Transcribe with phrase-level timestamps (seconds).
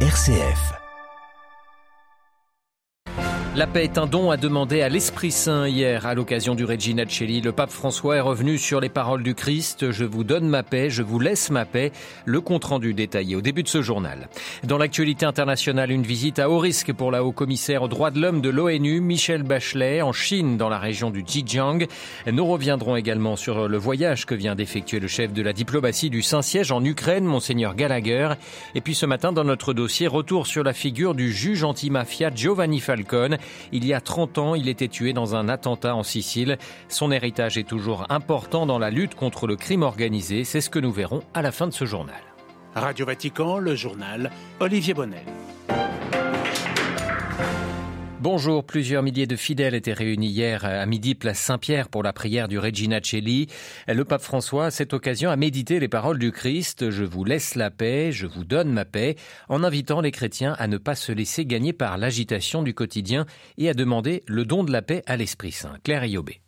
[0.00, 0.85] RCF.
[3.56, 7.04] La paix est un don à demander à l'Esprit Saint hier à l'occasion du Regina
[7.08, 7.40] Celli.
[7.40, 9.92] Le pape François est revenu sur les paroles du Christ.
[9.92, 11.90] Je vous donne ma paix, je vous laisse ma paix.
[12.26, 14.28] Le compte rendu détaillé au début de ce journal.
[14.64, 18.42] Dans l'actualité internationale, une visite à haut risque pour la haut-commissaire aux droits de l'homme
[18.42, 21.86] de l'ONU, Michel Bachelet, en Chine, dans la région du Xinjiang.
[22.30, 26.20] Nous reviendrons également sur le voyage que vient d'effectuer le chef de la diplomatie du
[26.20, 28.34] Saint-Siège en Ukraine, Monseigneur Gallagher.
[28.74, 32.80] Et puis ce matin, dans notre dossier, retour sur la figure du juge antimafia Giovanni
[32.80, 33.38] Falcone.
[33.72, 36.58] Il y a 30 ans, il était tué dans un attentat en Sicile.
[36.88, 40.44] Son héritage est toujours important dans la lutte contre le crime organisé.
[40.44, 42.14] C'est ce que nous verrons à la fin de ce journal.
[42.74, 45.24] Radio Vatican, le journal, Olivier Bonnel.
[48.22, 52.48] Bonjour, plusieurs milliers de fidèles étaient réunis hier à midi place Saint-Pierre pour la prière
[52.48, 53.46] du Regina Celli.
[53.86, 57.56] Le pape François, à cette occasion, a médité les paroles du Christ Je vous laisse
[57.56, 59.16] la paix, je vous donne ma paix,
[59.50, 63.26] en invitant les chrétiens à ne pas se laisser gagner par l'agitation du quotidien
[63.58, 65.76] et à demander le don de la paix à l'Esprit Saint.
[65.84, 66.40] Claire Iobé.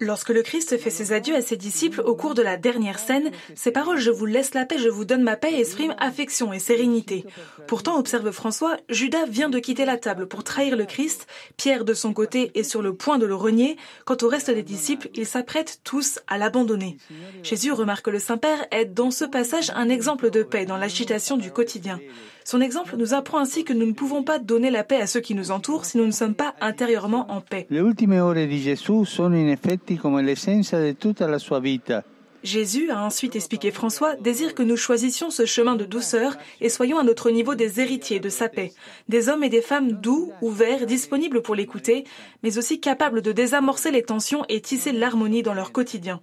[0.00, 3.30] Lorsque le Christ fait ses adieux à ses disciples au cours de la dernière scène,
[3.54, 6.58] ces paroles Je vous laisse la paix, je vous donne ma paix expriment affection et
[6.58, 7.24] sérénité.
[7.66, 11.94] Pourtant, observe François, Judas vient de quitter la table pour trahir le Christ, Pierre de
[11.94, 15.26] son côté est sur le point de le renier, quant au reste des disciples, ils
[15.26, 16.96] s'apprêtent tous à l'abandonner.
[17.42, 21.50] Jésus remarque le Saint-Père est dans ce passage un exemple de paix dans l'agitation du
[21.50, 22.00] quotidien.
[22.44, 25.20] Son exemple nous apprend ainsi que nous ne pouvons pas donner la paix à ceux
[25.20, 27.66] qui nous entourent si nous ne sommes pas intérieurement en paix.
[27.70, 32.04] Les ultime ore di Gesù sono in effetti come l'essenza di tutta la sua vita.
[32.42, 36.98] Jésus, a ensuite expliqué François, désire que nous choisissions ce chemin de douceur et soyons
[36.98, 38.74] à notre niveau des héritiers de sa paix,
[39.08, 42.04] des hommes et des femmes doux, ouverts, disponibles pour l'écouter,
[42.42, 46.20] mais aussi capables de désamorcer les tensions et tisser l'harmonie dans leur quotidien.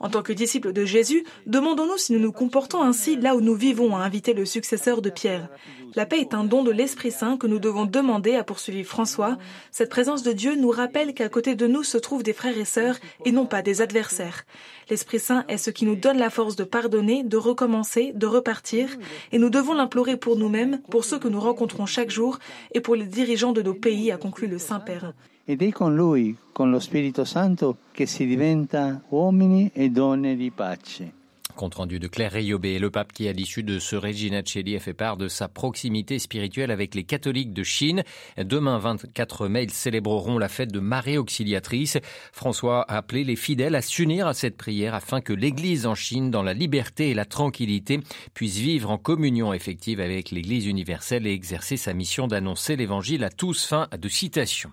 [0.00, 3.54] En tant que disciples de Jésus, demandons-nous si nous nous comportons ainsi là où nous
[3.54, 5.48] vivons, a invité le successeur de Pierre.
[5.94, 9.38] La paix est un don de l'Esprit Saint que nous devons demander, à poursuivre François.
[9.70, 12.66] Cette présence de Dieu nous rappelle qu'à côté de nous se trouvent des frères et
[12.66, 14.44] sœurs et non pas des adversaires.
[14.90, 18.90] L'Esprit Saint est ce qui nous donne la force de pardonner, de recommencer, de repartir,
[19.32, 22.38] et nous devons l'implorer pour nous-mêmes, pour ceux que nous rencontrons chaque jour
[22.74, 25.14] et pour les dirigeants de nos pays, a conclu le Saint-Père.
[25.46, 30.50] Ed è con lui, con lo Spirito Santo, che si diventa uomini e donne di
[30.50, 31.12] pace.
[31.54, 34.80] Compte rendu de Claire Rayobé, le pape qui, à l'issue de ce Regina Celli, a
[34.80, 38.04] fait part de sa proximité spirituelle avec les catholiques de Chine.
[38.36, 41.96] Demain, 24 mai, ils célébreront la fête de Marie Auxiliatrice.
[42.32, 46.30] François a appelé les fidèles à s'unir à cette prière afin que l'Église en Chine,
[46.30, 48.00] dans la liberté et la tranquillité,
[48.34, 53.30] puisse vivre en communion effective avec l'Église universelle et exercer sa mission d'annoncer l'Évangile à
[53.30, 53.64] tous.
[53.64, 54.70] Fin de citation.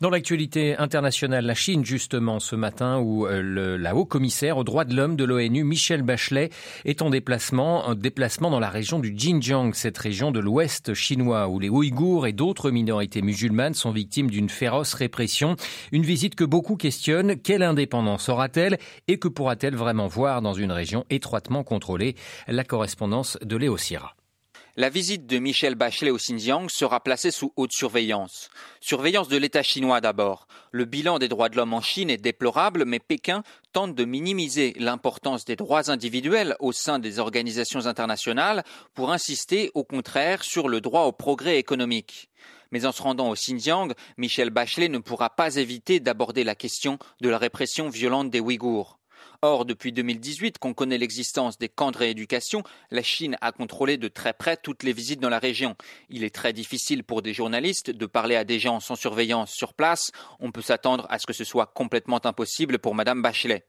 [0.00, 4.84] Dans l'actualité internationale, la Chine, justement, ce matin, où euh, le, la haut-commissaire aux droits
[4.84, 6.50] de l'homme de l'ONU, Michel Bachelet,
[6.84, 11.48] est en déplacement, un déplacement dans la région du Xinjiang, cette région de l'ouest chinois,
[11.48, 15.56] où les Ouïghours et d'autres minorités musulmanes sont victimes d'une féroce répression.
[15.90, 17.34] Une visite que beaucoup questionnent.
[17.36, 18.78] Quelle indépendance aura-t-elle
[19.08, 22.14] et que pourra-t-elle vraiment voir dans une région étroitement contrôlée?
[22.46, 24.14] La correspondance de Léo Sierra.
[24.80, 28.48] La visite de Michel Bachelet au Xinjiang sera placée sous haute surveillance.
[28.80, 30.46] Surveillance de l'État chinois d'abord.
[30.70, 34.74] Le bilan des droits de l'homme en Chine est déplorable, mais Pékin tente de minimiser
[34.78, 38.62] l'importance des droits individuels au sein des organisations internationales
[38.94, 42.30] pour insister au contraire sur le droit au progrès économique.
[42.70, 47.00] Mais en se rendant au Xinjiang, Michel Bachelet ne pourra pas éviter d'aborder la question
[47.20, 48.97] de la répression violente des Ouïghours.
[49.42, 54.08] Or, depuis 2018, qu'on connaît l'existence des camps de rééducation, la Chine a contrôlé de
[54.08, 55.76] très près toutes les visites dans la région.
[56.08, 59.74] Il est très difficile pour des journalistes de parler à des gens sans surveillance sur
[59.74, 60.10] place.
[60.40, 63.64] On peut s'attendre à ce que ce soit complètement impossible pour Madame Bachelet.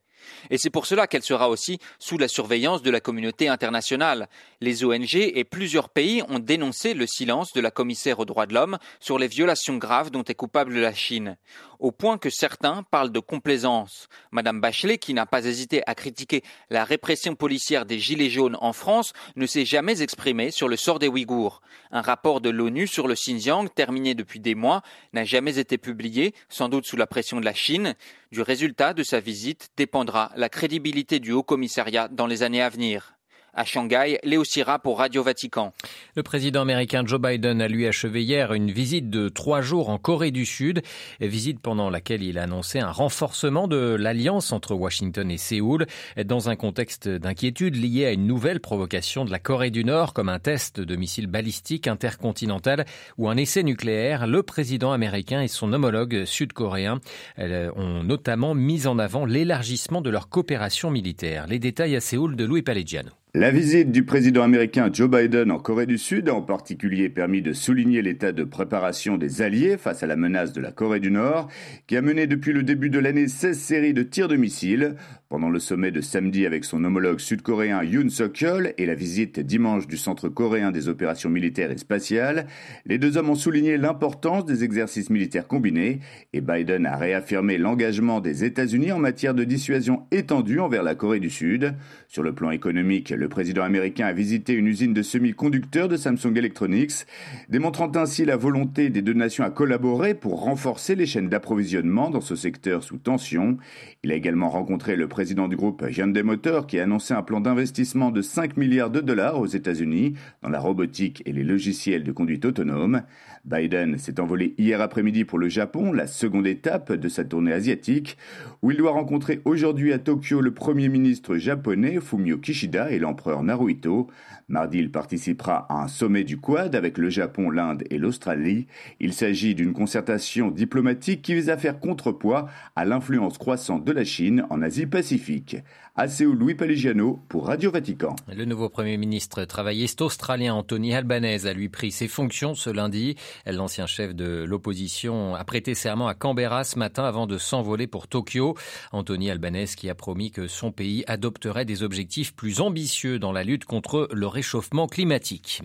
[0.50, 4.28] Et c'est pour cela qu'elle sera aussi sous la surveillance de la communauté internationale.
[4.62, 8.53] Les ONG et plusieurs pays ont dénoncé le silence de la commissaire aux droits de
[8.53, 11.38] l'homme sur les violations graves dont est coupable la Chine,
[11.79, 14.07] au point que certains parlent de complaisance.
[14.31, 18.73] Madame Bachelet, qui n'a pas hésité à critiquer la répression policière des Gilets jaunes en
[18.73, 21.61] France, ne s'est jamais exprimée sur le sort des Ouïghours.
[21.91, 24.81] Un rapport de l'ONU sur le Xinjiang, terminé depuis des mois,
[25.14, 27.96] n'a jamais été publié, sans doute sous la pression de la Chine.
[28.31, 32.70] Du résultat de sa visite dépendra la crédibilité du Haut Commissariat dans les années à
[32.70, 33.18] venir.
[33.59, 35.73] À Shanghai, Léo Sira pour Radio Vatican.
[36.16, 39.97] Le président américain Joe Biden a lui achevé hier une visite de trois jours en
[39.97, 40.82] Corée du Sud,
[41.20, 45.88] visite pendant laquelle il a annoncé un renforcement de l'alliance entre Washington et Séoul,
[46.23, 50.29] dans un contexte d'inquiétude lié à une nouvelle provocation de la Corée du Nord, comme
[50.29, 52.85] un test de missile balistique intercontinental
[53.17, 54.26] ou un essai nucléaire.
[54.26, 57.02] Le président américain et son homologue sud-coréen
[57.40, 61.46] euh, ont notamment mis en avant l'élargissement de leur coopération militaire.
[61.47, 63.12] Les détails à Séoul de Louis Palegiano.
[63.35, 67.43] La visite du président américain Joe Biden en Corée du Sud a en particulier permis
[67.43, 71.11] de souligner l'état de préparation des alliés face à la menace de la Corée du
[71.11, 71.47] Nord,
[71.85, 74.96] qui a mené depuis le début de l'année 16 séries de tirs de missiles.
[75.29, 79.85] Pendant le sommet de samedi avec son homologue sud-coréen Yoon Suk-yeol et la visite dimanche
[79.85, 82.47] du Centre coréen des opérations militaires et spatiales,
[82.87, 85.99] les deux hommes ont souligné l'importance des exercices militaires combinés
[86.34, 91.20] et Biden a réaffirmé l'engagement des États-Unis en matière de dissuasion étendue envers la Corée
[91.20, 91.76] du Sud.
[92.08, 96.35] Sur le plan économique, le président américain a visité une usine de semi-conducteurs de Samsung
[96.37, 97.05] Electronics,
[97.49, 102.21] démontrant ainsi la volonté des deux nations à collaborer pour renforcer les chaînes d'approvisionnement dans
[102.21, 103.57] ce secteur sous tension.
[104.03, 107.41] Il a également rencontré le président du groupe Hyundai Motor qui a annoncé un plan
[107.41, 112.13] d'investissement de 5 milliards de dollars aux États-Unis dans la robotique et les logiciels de
[112.13, 113.01] conduite autonome.
[113.45, 118.17] Biden s'est envolé hier après-midi pour le Japon, la seconde étape de sa tournée asiatique,
[118.61, 123.41] où il doit rencontrer aujourd'hui à Tokyo le Premier ministre japonais Fumio Kishida et l'empereur
[123.41, 124.08] Naruhito.
[124.50, 128.67] Mardi, il participera à un sommet du Quad avec le Japon, l'Inde et l'Australie.
[129.00, 134.03] Il s'agit d'une concertation diplomatique qui vise à faire contrepoids à l'influence croissante de la
[134.03, 135.58] Chine en Asie-Pacifique.
[136.07, 138.16] Séoul, Louis Paligiano pour Radio Vatican.
[138.34, 143.16] Le nouveau Premier ministre travailliste australien Anthony Albanese a lui pris ses fonctions ce lundi.
[143.46, 148.07] L'ancien chef de l'opposition a prêté serment à Canberra ce matin avant de s'envoler pour
[148.07, 148.55] Tokyo.
[148.91, 153.43] Anthony Albanese qui a promis que son pays adopterait des objectifs plus ambitieux dans la
[153.43, 155.61] lutte contre le réchauffement climatique.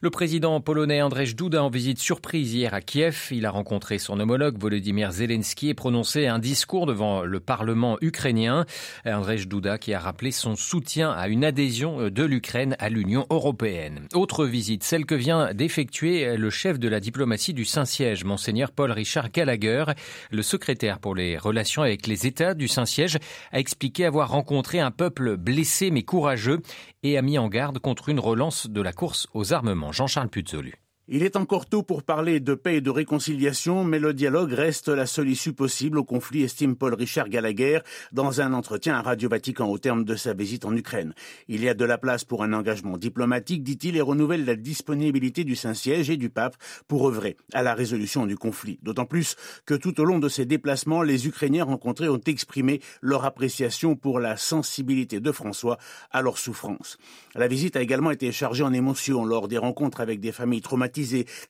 [0.00, 3.28] Le président polonais Andrzej Duda en visite surprise hier à Kiev.
[3.30, 8.66] Il a rencontré son homologue Volodymyr Zelensky et prononcé un discours devant le Parlement ukrainien.
[9.06, 13.26] Andrzej Duda qui a rappelé son soutien à une adhésion euh, de l'Ukraine à l'Union
[13.28, 14.06] européenne.
[14.14, 18.92] Autre visite, celle que vient d'effectuer le chef de la diplomatie du Saint-Siège, monseigneur Paul
[18.92, 19.84] Richard Gallagher,
[20.30, 23.18] le secrétaire pour les relations avec les États du Saint-Siège,
[23.52, 26.60] a expliqué avoir rencontré un peuple blessé mais courageux
[27.02, 29.92] et a mis en garde contre une relance de la course aux armements.
[29.92, 30.87] Jean-Charles Puzolu.
[31.10, 34.88] Il est encore tôt pour parler de paix et de réconciliation, mais le dialogue reste
[34.88, 37.78] la seule issue possible au conflit, estime Paul Richard Gallagher
[38.12, 41.14] dans un entretien à Radio Vatican au terme de sa visite en Ukraine.
[41.48, 45.44] Il y a de la place pour un engagement diplomatique, dit-il, et renouvelle la disponibilité
[45.44, 46.58] du Saint-Siège et du pape
[46.88, 48.78] pour œuvrer à la résolution du conflit.
[48.82, 53.24] D'autant plus que tout au long de ces déplacements, les Ukrainiens rencontrés ont exprimé leur
[53.24, 55.78] appréciation pour la sensibilité de François
[56.10, 56.98] à leur souffrance.
[57.34, 60.97] La visite a également été chargée en émotions lors des rencontres avec des familles traumatisées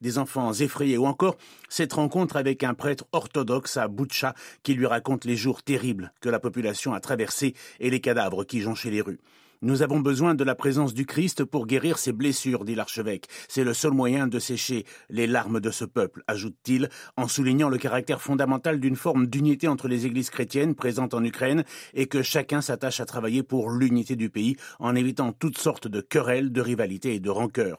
[0.01, 1.37] des enfants effrayés, ou encore
[1.69, 6.29] cette rencontre avec un prêtre orthodoxe à Butcha qui lui raconte les jours terribles que
[6.29, 9.21] la population a traversés et les cadavres qui jonchaient les rues.
[9.61, 13.27] Nous avons besoin de la présence du Christ pour guérir ses blessures, dit l'archevêque.
[13.49, 17.77] C'est le seul moyen de sécher les larmes de ce peuple, ajoute-t-il, en soulignant le
[17.77, 21.65] caractère fondamental d'une forme d'unité entre les églises chrétiennes présentes en Ukraine
[21.95, 26.01] et que chacun s'attache à travailler pour l'unité du pays en évitant toutes sortes de
[26.01, 27.79] querelles, de rivalités et de rancœurs.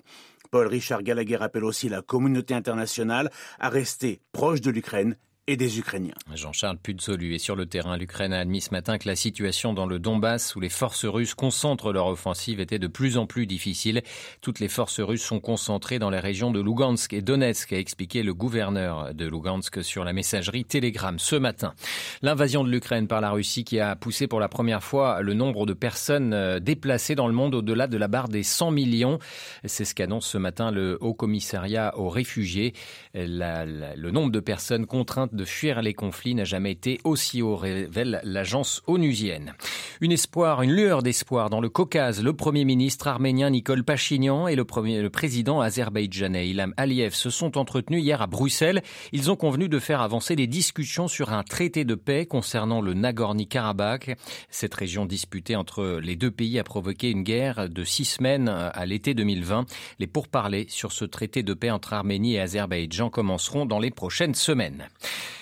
[0.52, 3.30] Paul Richard Gallagher appelle aussi la communauté internationale
[3.60, 5.16] à rester proche de l'Ukraine
[5.50, 6.14] et des Ukrainiens.
[6.36, 7.98] Jean-Charles Puzzolu est sur le terrain.
[7.98, 11.34] L'Ukraine a admis ce matin que la situation dans le Donbass, où les forces russes
[11.34, 14.04] concentrent leur offensive, était de plus en plus difficile.
[14.42, 18.22] Toutes les forces russes sont concentrées dans les régions de Lugansk et Donetsk, a expliqué
[18.22, 21.74] le gouverneur de Lugansk sur la messagerie Telegram ce matin.
[22.22, 25.66] L'invasion de l'Ukraine par la Russie qui a poussé pour la première fois le nombre
[25.66, 29.18] de personnes euh, déplacées dans le monde au-delà de la barre des 100 millions.
[29.66, 32.74] C'est ce qu'annonce ce matin le Haut Commissariat aux réfugiés.
[33.16, 38.20] le nombre de personnes contraintes de fuir les conflits n'a jamais été aussi haut, révèle
[38.24, 39.54] l'agence onusienne.
[40.02, 42.22] Une espoir, une lueur d'espoir dans le Caucase.
[42.22, 47.30] Le Premier ministre arménien Nicole Pachinian et le, premier, le président azerbaïdjanais Ilham Aliyev se
[47.30, 48.82] sont entretenus hier à Bruxelles.
[49.14, 52.94] Ils ont convenu de faire avancer les discussions sur un traité de paix concernant le
[52.94, 54.18] Nagorno-Karabakh.
[54.50, 58.86] Cette région disputée entre les deux pays a provoqué une guerre de six semaines à
[58.86, 59.66] l'été 2020.
[60.00, 64.36] Les pourparlers sur ce traité de paix entre Arménie et Azerbaïdjan commenceront dans les prochaines
[64.36, 64.90] semaines.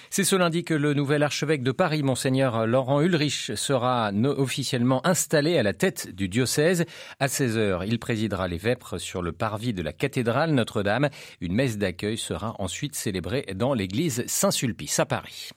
[0.09, 5.57] C'est ce lundi que le nouvel archevêque de Paris, monseigneur Laurent Ulrich, sera officiellement installé
[5.57, 6.85] à la tête du diocèse.
[7.19, 11.09] À 16h, il présidera les vêpres sur le parvis de la cathédrale Notre-Dame.
[11.41, 15.51] Une messe d'accueil sera ensuite célébrée dans l'église Saint-Sulpice à Paris.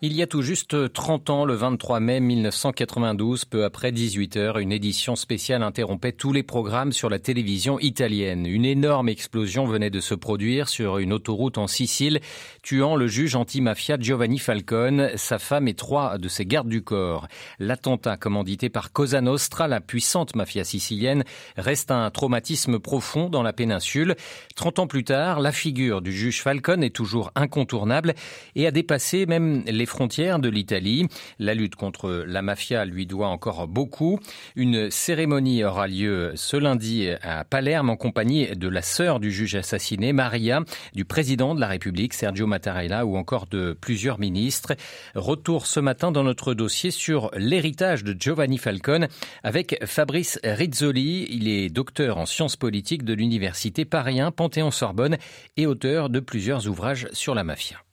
[0.00, 4.58] Il y a tout juste 30 ans, le 23 mai 1992, peu après 18 heures,
[4.58, 8.46] une édition spéciale interrompait tous les programmes sur la télévision italienne.
[8.46, 12.20] Une énorme explosion venait de se produire sur une autoroute en Sicile,
[12.62, 17.26] tuant le juge anti-mafia Giovanni Falcone, sa femme et trois de ses gardes du corps.
[17.58, 21.24] L'attentat commandité par Cosa Nostra, la puissante mafia sicilienne,
[21.56, 24.14] reste un traumatisme profond dans la péninsule.
[24.54, 28.14] 30 ans plus tard, la figure du juge Falcone est toujours incontournable
[28.54, 31.06] et a dépassé même les frontières de l'Italie.
[31.38, 34.18] La lutte contre la mafia lui doit encore beaucoup.
[34.56, 39.54] Une cérémonie aura lieu ce lundi à Palerme en compagnie de la sœur du juge
[39.54, 40.62] assassiné, Maria,
[40.94, 44.74] du président de la République, Sergio Mattarella, ou encore de plusieurs ministres.
[45.14, 49.08] Retour ce matin dans notre dossier sur l'héritage de Giovanni Falcone
[49.42, 51.26] avec Fabrice Rizzoli.
[51.30, 55.18] Il est docteur en sciences politiques de l'université Paris Panthéon-Sorbonne
[55.56, 57.87] et auteur de plusieurs ouvrages sur la mafia.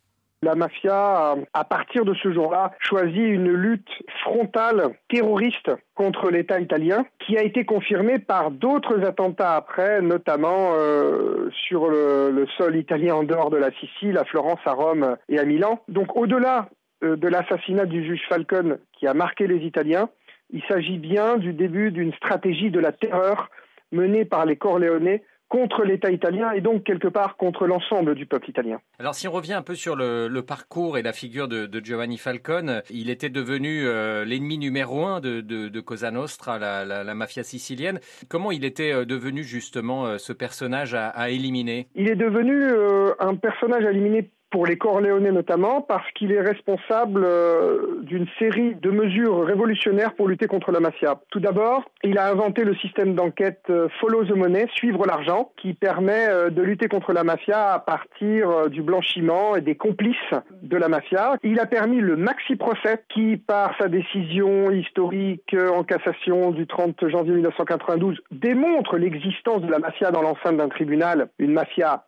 [0.46, 3.90] La mafia, à partir de ce jour-là, choisit une lutte
[4.22, 11.50] frontale terroriste contre l'État italien, qui a été confirmée par d'autres attentats après, notamment euh,
[11.68, 15.46] sur le, sol italien en dehors de la Sicile, à Florence, à Rome et à
[15.46, 15.82] Milan.
[15.88, 16.70] Donc au-delà
[17.04, 20.10] euh, de l'assassinat du juge Falcone qui a marqué les Italiens,
[20.52, 23.50] il s'agit bien du début d'une stratégie de la terreur
[23.92, 28.50] menée par les Corléonais contre l'État italien et donc quelque part contre l'ensemble du peuple
[28.50, 28.80] italien.
[29.00, 31.86] Alors si on revient un peu sur le, le parcours et la figure de, de,
[31.86, 36.86] Giovanni Falcone, il était devenu euh, l'ennemi numéro un de, de, de Cosa Nostra, la,
[36.86, 38.00] la, la, mafia sicilienne.
[38.28, 41.88] Comment il était euh, devenu justement euh, ce personnage à, à, éliminer?
[41.96, 46.40] Il est devenu euh, un personnage à éliminer pour les Corléonais notamment, parce qu'il est
[46.40, 51.20] responsable euh, d'une série de mesures révolutionnaires pour lutter contre la mafia.
[51.30, 55.74] Tout d'abord, il a inventé le système d'enquête euh, Follow the Money, suivre l'argent, qui
[55.74, 60.16] permet euh, de lutter contre la mafia à partir du blanchiment et des complices
[60.64, 61.36] de la mafia.
[61.44, 67.10] Il a permis le maxi procès, qui, par sa décision historique en cassation du 30
[67.10, 72.06] janvier 1992, démontre l'existence de la mafia dans l'enceinte d'un tribunal, une mafia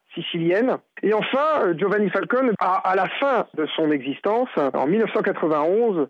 [1.03, 6.07] Et enfin, Giovanni Falcone, à, à, la fin de son existence, en 1991,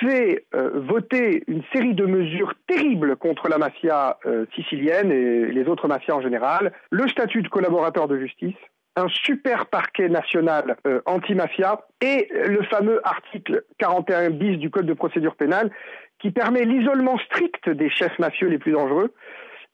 [0.00, 5.66] fait euh, voter une série de mesures terribles contre la mafia euh, sicilienne et les
[5.66, 8.56] autres mafias en général, le statut de collaborateur de justice,
[8.96, 14.94] un super parquet national euh, anti-mafia et le fameux article 41 bis du Code de
[14.94, 15.70] procédure pénale
[16.18, 19.14] qui permet l'isolement strict des chefs mafieux les plus dangereux.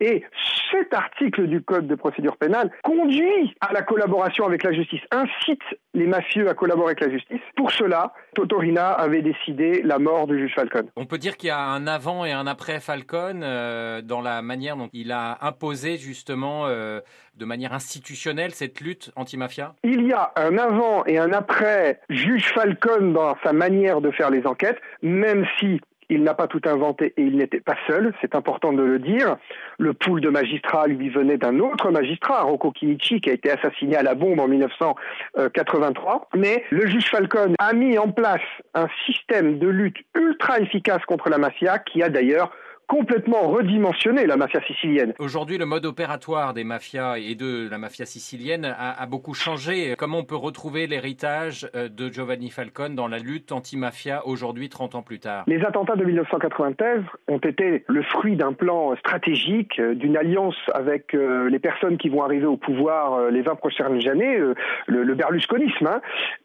[0.01, 0.25] Et
[0.71, 5.63] cet article du Code de procédure pénale conduit à la collaboration avec la justice, incite
[5.95, 7.41] les mafieux à collaborer avec la justice.
[7.57, 10.89] Pour cela, Totorina avait décidé la mort du juge Falcone.
[10.97, 14.43] On peut dire qu'il y a un avant et un après Falcone euh, dans la
[14.43, 17.01] manière dont il a imposé justement euh,
[17.37, 22.53] de manière institutionnelle cette lutte anti-mafia Il y a un avant et un après juge
[22.53, 27.15] Falcone dans sa manière de faire les enquêtes, même si il n'a pas tout inventé
[27.17, 29.37] et il n'était pas seul, c'est important de le dire.
[29.79, 33.97] Le pool de magistrats lui venait d'un autre magistrat, Rocco Chinichi, qui a été assassiné
[33.97, 36.29] à la bombe en 1983.
[36.37, 38.41] Mais le juge Falcone a mis en place
[38.75, 42.53] un système de lutte ultra efficace contre la mafia qui a d'ailleurs
[42.87, 45.15] complètement redimensionné la mafia sicilienne.
[45.19, 49.95] Aujourd'hui, le mode opératoire des mafias et de la mafia sicilienne a, a beaucoup changé.
[49.99, 55.03] Comment on peut retrouver l'héritage de Giovanni Falcone dans la lutte anti-mafia aujourd'hui, 30 ans
[55.03, 55.45] plus tard?
[55.47, 61.49] Les attentats de 1993 ont été le fruit d'un plan stratégique, d'une alliance avec euh,
[61.49, 64.55] les personnes qui vont arriver au pouvoir euh, les 20 prochaines années, euh,
[64.87, 65.87] le, le, berlusconisme.
[65.87, 66.01] Hein.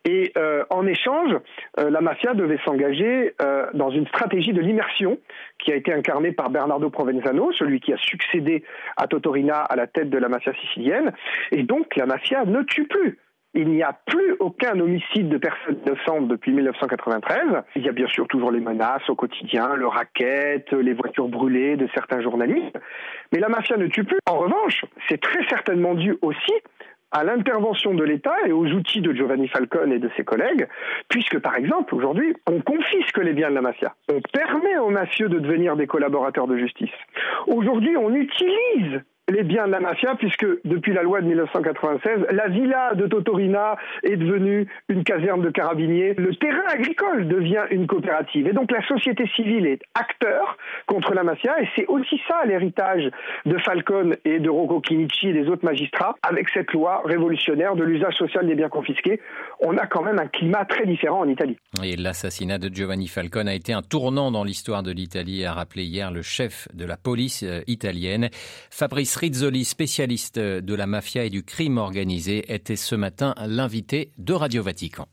[0.06, 0.34] Et
[0.70, 1.36] en échange,
[1.78, 3.34] la mafia devait s'engager
[3.74, 5.18] dans une stratégie de l'immersion
[5.62, 8.64] qui a été incarnée par Bernardo Provenzano, celui qui a succédé
[8.98, 11.14] à Totorina à la tête de la mafia sicilienne.
[11.52, 13.20] Et donc la mafia ne tue plus.
[13.54, 17.64] Il n'y a plus aucun homicide de personnes innocentes depuis 1993.
[17.76, 21.76] Il y a bien sûr toujours les menaces au quotidien, le racket, les voitures brûlées
[21.76, 22.78] de certains journalistes.
[23.34, 24.20] Mais la mafia ne tue plus.
[24.30, 26.54] En revanche, c'est très certainement dû aussi
[27.12, 30.68] à l'intervention de l'État et aux outils de Giovanni Falcone et de ses collègues,
[31.10, 35.30] puisque par exemple aujourd'hui on confisque les biens de la mafia, on permet aux mafieux
[35.30, 36.90] de devenir des collaborateurs de justice.
[37.48, 42.48] Aujourd'hui on utilise les biens de la mafia, puisque depuis la loi de 1996, la
[42.48, 46.14] villa de Totorina est devenue une caserne de carabiniers.
[46.16, 48.48] Le terrain agricole devient une coopérative.
[48.48, 51.60] Et donc la société civile est acteur contre la mafia.
[51.62, 53.10] Et c'est aussi ça l'héritage
[53.46, 56.16] de Falcone et de Rocco Chinichi et des autres magistrats.
[56.24, 59.22] Avec cette loi révolutionnaire de l'usage social des biens confisqués,
[59.60, 61.58] on a quand même un climat très différent en Italie.
[61.84, 65.84] Et l'assassinat de Giovanni Falcone a été un tournant dans l'histoire de l'Italie, a rappelé
[65.84, 68.30] hier le chef de la police italienne,
[68.70, 74.34] Fabrice Rizzoli, spécialiste de la mafia et du crime organisé, était ce matin l'invité de
[74.34, 75.08] Radio Vatican.